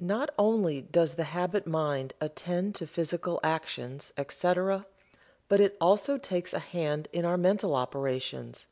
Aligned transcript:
Not 0.00 0.30
only 0.38 0.80
does 0.80 1.12
the 1.12 1.24
habit 1.24 1.66
mind 1.66 2.14
attend 2.22 2.74
to 2.76 2.86
physical 2.86 3.38
actions, 3.42 4.14
etc., 4.16 4.86
but 5.46 5.60
it 5.60 5.76
also 5.78 6.16
takes 6.16 6.54
a 6.54 6.58
hand 6.58 7.06
in 7.12 7.26
our 7.26 7.36
mental 7.36 7.74
operations. 7.74 8.64